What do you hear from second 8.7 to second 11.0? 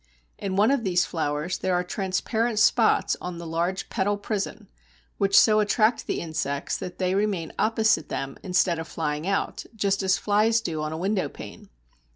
of flying out (just as flies do on a